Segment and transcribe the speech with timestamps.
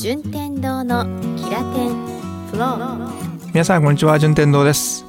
[0.00, 1.04] 順天堂の
[1.36, 1.90] キラテン
[2.50, 5.04] フロー皆さんこんにちは順天堂です。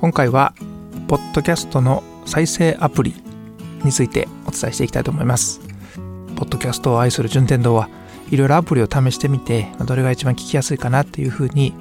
[0.00, 0.54] 今回は
[1.08, 3.22] ポッドキャストの再生アプリ
[3.84, 5.60] についてお伝えしていきたいと思います。
[6.36, 7.90] ポッドキャストを愛する順天堂は
[8.30, 11.74] いろいろアプリを試してみてどれが一番聞きやすいかなっていうふうに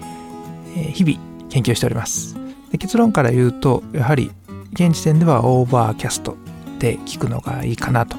[0.91, 1.17] 日々
[1.47, 2.35] 研究しております。
[2.77, 4.31] 結論から言うとやはり
[4.73, 6.35] 現時点ではオーバーキャスト
[6.77, 8.17] で聞くのがいいかなと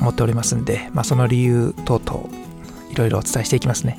[0.00, 2.39] 思っておりますんで、まあ、その理由等々
[2.90, 3.98] いろいろお伝えしていきますね。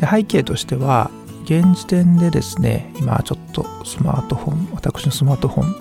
[0.00, 1.10] で背景としては
[1.44, 5.74] 現時点でですね今ちょっとスマートフォン私のスマートフォン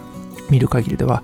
[0.50, 1.24] 見る限りでは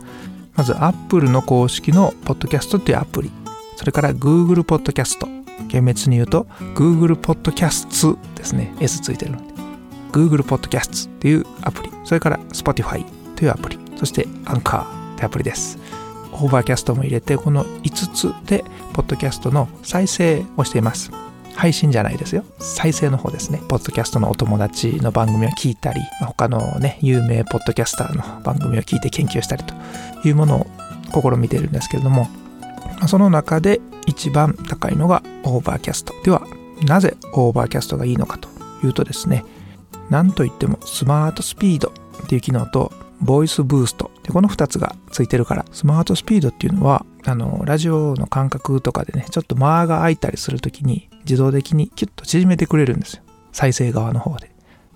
[0.55, 3.31] まず Apple の公式の Podcast っていうアプリ
[3.75, 5.25] それから Google Podcast
[5.67, 6.43] 厳密に言うと
[6.75, 9.57] Google Podcasts ですね S ついてるので。
[10.11, 14.83] Google Podcasts っていうアプリそれから Spotify というアプリそして Anchor
[15.15, 15.77] ってアプリです。
[16.39, 21.11] Overcast も入れてこの5つでポッドキャストの再生をしています。
[21.55, 22.43] 配信じゃないですよ。
[22.59, 23.59] 再生の方ですね。
[23.67, 29.73] ポッドキャストのお友達の番組を聞いたり他のね有名ポッドキャスターの番組を聞いて研究したりと
[30.27, 30.67] いうものを
[31.11, 32.27] 試みているんですけれども
[33.07, 36.13] その中で一番高いのが Overcast。
[36.23, 36.45] では
[36.85, 38.49] なぜ Overcast がいいのかと
[38.83, 39.43] いうとですね
[40.11, 41.91] なんといっても Smart Speed
[42.23, 44.11] っていう機能とボイスブースト。
[44.23, 53.23] でこの2つがついてるからスマートスピードっていうのはあのラジオの感覚とかでねちょっと間が空いたりする時に自動的にキュッと縮めてくれるんですよ。
[53.51, 54.51] 再生側の方で。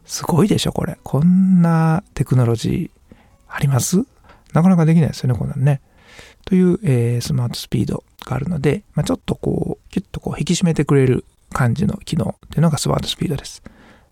[0.05, 0.97] すごいでしょこれ。
[1.03, 3.15] こんなテクノロジー
[3.47, 4.05] あります？
[4.53, 5.81] なかなかできないですよねこんなんね。
[6.45, 13.63] という、えー、スマートスピードがあるので、まあ、ちょっとこうキュッとこう引き締めてくれる感じの機能っていうのがスマートスピードです。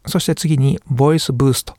[0.05, 1.75] そして次にボイスブースト。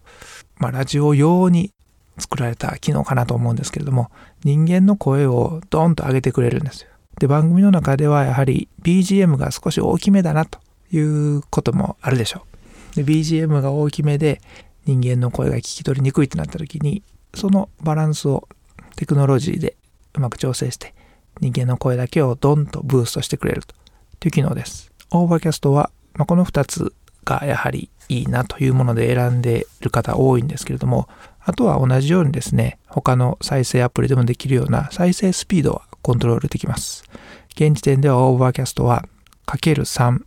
[0.58, 1.72] まあ、ラジオ用に
[2.20, 4.10] 作られた機能かなと思うんですけれども、
[4.44, 6.90] 人間の声をドーンと上げてくれるんですよ。
[7.18, 10.58] で、番組の中ではやはり BGM が少し大きめだなと
[10.92, 12.44] いうこともあるでしょ
[12.92, 12.96] う。
[12.96, 14.40] で、BGM が大きめで
[14.86, 17.02] 人間の声が聞き取りにくいとなった時に、
[17.34, 18.48] そのバランスを
[18.96, 19.76] テクノロジーで
[20.14, 20.94] うまく調整して
[21.40, 23.74] 人間の声だけをドンとブーストしてくれると
[24.26, 24.90] いう機能です。
[25.10, 26.92] Overcast は、まあ、この2つ
[27.24, 31.08] がやはりいいなというもので選んでいる方多いんですけれども、
[31.42, 37.04] あとは同じようにですね、他の再生アプリでもできるような再生スピードはコントロールできます。
[37.54, 39.06] 現時点では Overcast は
[39.46, 40.20] かける3、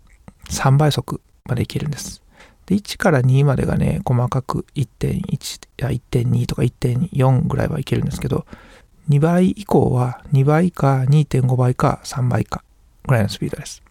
[0.50, 2.22] 3倍速までいけるんです。
[2.66, 8.46] で、1から2までがね、細かく1.1や1.2とか1.4ぐらいはいけるんですけど、
[9.10, 12.64] 2倍以降は2倍か2.5倍か3倍か
[13.06, 13.84] ぐらいのスピードです。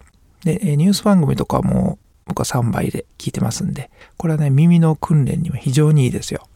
[0.45, 6.47] で、ニュース番組とかも僕は3倍で聞いてますんで、これはね、耳の訓練には非常にいいですよ。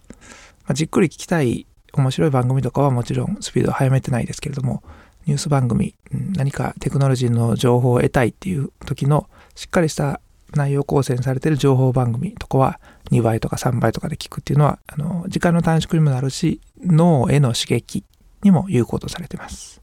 [0.66, 4.82] まあ、じっくり聞きたい面白い番組とかはもちろんスピードを速めてないですけれども、
[5.26, 10.20] ニュース番組、何かテクノロジーの情報を得たいっていう時のしっかりした
[10.54, 18.04] 内容構成されてる情報番組とかは2倍とか3倍とかで聞くっていうのは、あの、時間の短縮にもなるし、脳への刺激
[18.42, 19.82] にも有効とされています。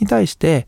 [0.00, 0.66] に対して、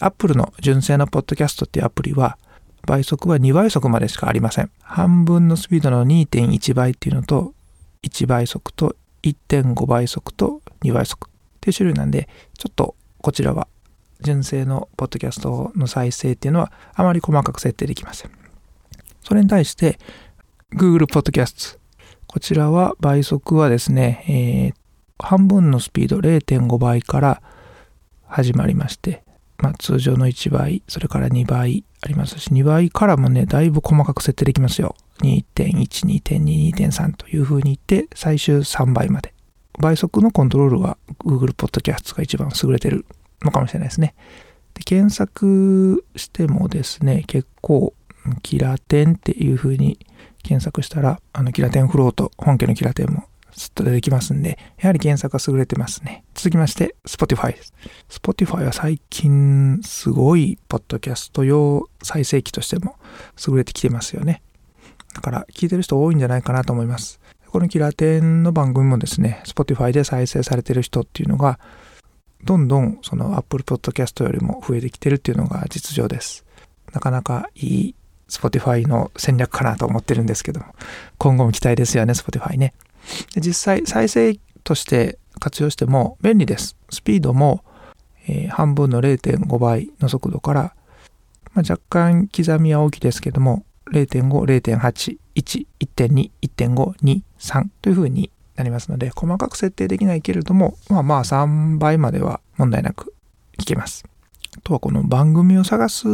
[0.00, 2.38] Apple の純正のポッドキャストっていうアプリは、
[2.86, 4.70] 倍速は2倍速までしかありません。
[4.80, 7.54] 半分のスピードの2.1倍っていうのと、
[8.04, 12.28] 1倍速と1.5倍速と2倍速っていう種類なんで、
[12.58, 13.66] ちょっとこちらは
[14.20, 18.30] 純正のポッドキャストの再生っていうのはあまり細かく設定できません。
[19.22, 19.98] それに対して
[20.74, 21.78] Google Podcast
[22.26, 27.42] こちらは倍速はですね、えー、半分のスピード0.5倍から
[28.26, 29.22] 始まりまして、
[29.58, 34.96] まあ、通常の1倍、それから2倍ありますし、2倍からもね、だいぶ細かく設定できますよ。
[35.22, 39.34] 2.1、2.2、2.3という風にいって、最終3倍まで。
[39.78, 43.04] 倍速のコントロールは Google Podcast が一番優れてる
[43.42, 44.14] のかもしれないですね。
[44.74, 47.94] で検索してもですね、結構、
[48.42, 49.98] キラテンっていう風に
[50.42, 53.24] 検索したら、あの、キラテンフロート、本家のキラテンも
[53.56, 56.24] すっと出てきますんで、やはり検索は優れてますね。
[56.34, 57.72] 続きまして、Spotify です。
[58.08, 62.96] Spotify は最近、すごい、ポッドキャスト用再生機としても
[63.46, 64.42] 優れてきてますよね。
[65.14, 67.20] だから、聞いてる人多いんじゃないかなと思います。
[67.48, 71.58] このキラテンの番組もですね、Spotify で再生されてる人っていうのが、
[72.42, 76.44] どんどんその Apple Podcast よりも増えてきてるっていうのが実情です。
[76.92, 77.94] なかなかいい
[78.28, 80.66] Spotify の戦略かなと思ってるんですけども、
[81.16, 82.74] 今後も期待ですよね、Spotify ね。
[83.34, 86.76] で実際再生として活用しても便利です。
[86.90, 87.64] スピードも、
[88.26, 90.74] えー、半分の0.5倍の速度から、
[91.52, 103.14] まあ、若干刻みは大きいですけども0.5、0.8、1、1.2、1.5、2、3というふうになりますので細かく設定できないけれどもまあまあ3倍までは問題なく
[103.58, 104.04] いけます。
[104.56, 106.06] あとはこの番組を探す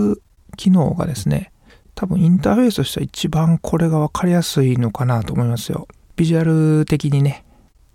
[0.56, 1.52] 機能がですね
[1.94, 5.86] 多分インターフェースとしては一番これが分かりやすいのかなと思いますよ。
[6.16, 7.44] ビジュアル的にね、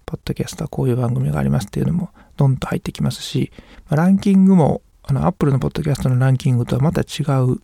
[0.06, 3.52] ポッドキャストはこういう番組がありますっていうのもドンと入ってきますし、
[3.90, 7.60] ランキングも、あの、アップルのポッドキャストのランキングとはまた違う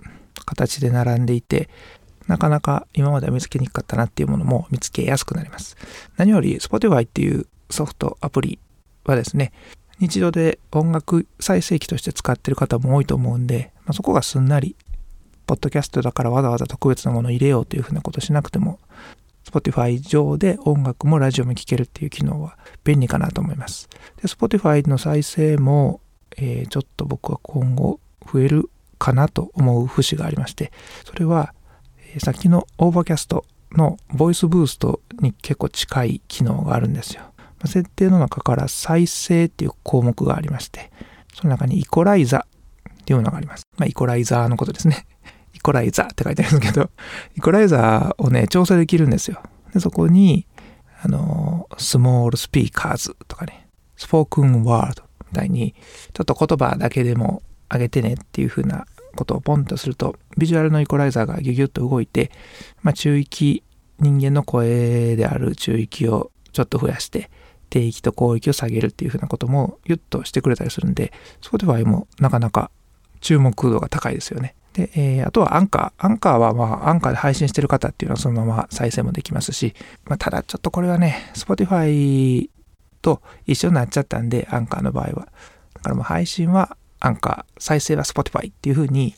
[0.45, 1.69] 形で並んでいて、
[2.31, 5.75] なかなか今までは見つけにくかったなっていうものも見つけやすくなります。
[6.15, 8.57] 何より Spotify っていうソフト、アプリ
[9.03, 9.51] はですね、
[9.99, 14.77] 日常で音楽再生機として使ってる方も多いと思うんで、まあ、そこがすんなり、
[15.45, 18.79] ポッドキャストだからわざわざ特別なもの入れようというふうなことしなくても、
[19.43, 23.89] Spotify 上で音楽もラジオも聴けるっていう機能は便利かなと思います。
[24.21, 25.99] で、Spotify の再生も、
[26.37, 27.99] えー、ちょっと僕は今後
[28.31, 28.69] 増える
[29.01, 30.71] かなと思う節がありまして、
[31.03, 31.53] それは、
[32.19, 37.23] さっきの Overcast の Voice Boost に結構近い機能があるんですよ。
[37.65, 40.91] 設定の中から再生っていう項目がありまして、
[41.33, 42.45] その中にイコライザ
[42.89, 43.63] っていうのがあります。
[43.77, 45.05] まあ、イコライザーのことですね。
[45.53, 46.89] イコライザーって書いてあるんですけど、
[47.37, 49.41] イコライザーをね、調整できるんですよ。
[49.73, 50.47] で、そこに、
[51.03, 55.75] あの、スモールスピーカーズとかね、スポークンワールドみたいに、
[56.13, 57.41] ちょっと言葉だけでも
[57.71, 58.85] 上げてねっていう風な
[59.15, 62.31] ことをポンとすると、ビジュアルのイコライザーがギュギュッと動いて、
[62.81, 63.63] まあ、中域、
[63.99, 67.29] 人間の声である中域をちょっと増やして、
[67.69, 72.69] 低域と高域を下げるっていう風なこともギュッとしてくれたりするんで、Spotify もなかなか
[73.21, 74.55] 注目度が高いですよね。
[74.73, 76.05] で、えー、あとはアンカー。
[76.05, 79.73] アンカーはまあ、アンカーで配信してる方っていうのはそのまま再生もできますし、
[80.05, 82.49] まあ、ただちょっとこれはね、Spotify
[83.01, 85.27] と一緒になっちゃったんで、アンカーの場合は。
[85.75, 89.15] だからもう配信はアンカー、再生は Spotify っていう風に、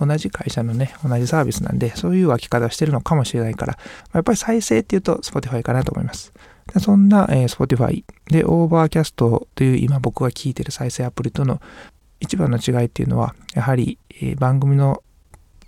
[0.00, 3.78] 同じ会社のね、同じサービスなんで、そういう分け方をしてるのかもしれないから、
[4.12, 6.32] やっぱり再生っていうと Spotify かなと思います。
[6.72, 9.14] でそんな、えー、Spotify で Overcast
[9.54, 11.60] という今僕が聞いてる再生アプリとの
[12.20, 15.02] 一番の違いっていうのは、やはり、えー、番組の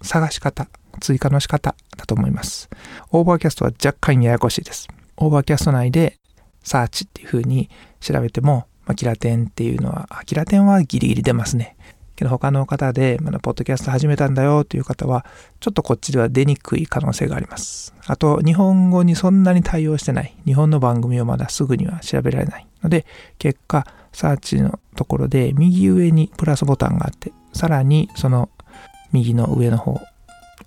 [0.02, 0.68] 探し方、
[1.00, 2.70] 追加の仕方だと思います。
[3.10, 4.88] Overcast は若干ややこしいです。
[5.16, 6.18] Overcast 内で
[6.62, 7.70] サーチっていう風に
[8.00, 11.76] 調べても、まあ、キラテンっていうのは、キラテンはギリギリ出ますね。
[12.16, 15.26] けど他の方で、まだポッドキャスト始めたんだよという方は、
[15.60, 17.94] ちょっとこっちでは出にくい可能性があります。
[18.06, 20.34] あと、日本語にそんなに対応してない。
[20.46, 22.66] 日本の番組をまだすぐには調べられない。
[22.82, 23.04] ので、
[23.38, 28.48] 結果、サーチのところで右上にプラスボタンがあって、さらにその
[29.12, 30.00] 右の上の方、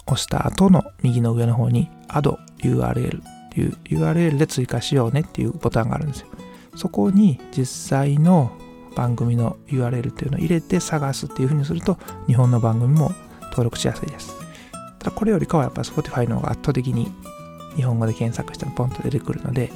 [0.05, 6.27] 押した後の右の上の方に Add URL っていう URL で追加しようねっていうボタンがあるんですよ。
[6.79, 8.53] そこに実際の
[8.95, 13.11] 番組の URL っていうのを入れて探すっていう風にすると日本の番組も
[13.49, 14.33] 登録しやすいです。
[14.97, 17.11] ただこれよりかはやっぱ Spotify の方が圧倒的に
[17.75, 19.71] 日本語で検索してもポンと出てくるので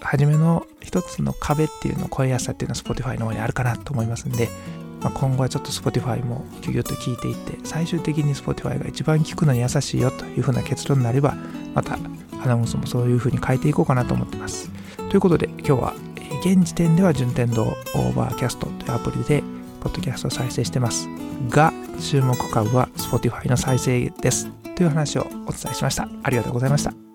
[0.00, 4.48] 初めの一つの壁っていうのを超えやすさっていうのは Spotify の方にあるかなと思いますんで、
[5.00, 11.36] まあ、今後はちょっと Spotify もギュギュッと聞いていって最終的に Spotify が一番聞くのに優しいよというふうな結論になれば
[11.74, 11.98] また
[12.42, 14.70] アナウンスもそういうふうに変えていこうかなと思ってます
[15.10, 15.94] ということで今日は
[16.44, 19.42] 現時点では順天堂 Overcast というアプリで
[19.80, 21.08] ポッドキャストを再生してます
[21.48, 24.50] が注目株は Spotify の再生です。
[24.76, 26.08] という話をお伝えしました。
[26.22, 27.07] ありがとうございました。